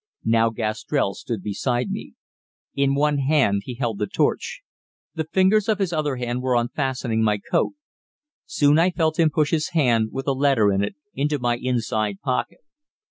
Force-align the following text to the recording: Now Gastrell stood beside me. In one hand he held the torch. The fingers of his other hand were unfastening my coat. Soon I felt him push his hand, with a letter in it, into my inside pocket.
Now 0.25 0.49
Gastrell 0.49 1.13
stood 1.13 1.43
beside 1.43 1.91
me. 1.91 2.15
In 2.73 2.95
one 2.95 3.19
hand 3.19 3.61
he 3.65 3.75
held 3.75 3.99
the 3.99 4.07
torch. 4.07 4.63
The 5.13 5.25
fingers 5.25 5.69
of 5.69 5.77
his 5.77 5.93
other 5.93 6.15
hand 6.15 6.41
were 6.41 6.55
unfastening 6.55 7.21
my 7.21 7.37
coat. 7.37 7.73
Soon 8.47 8.79
I 8.79 8.89
felt 8.89 9.19
him 9.19 9.29
push 9.29 9.51
his 9.51 9.73
hand, 9.77 10.09
with 10.11 10.25
a 10.27 10.31
letter 10.33 10.71
in 10.71 10.83
it, 10.83 10.95
into 11.13 11.37
my 11.37 11.55
inside 11.55 12.19
pocket. 12.19 12.61